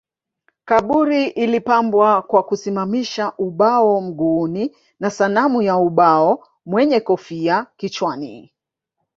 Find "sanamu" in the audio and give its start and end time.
5.09-5.61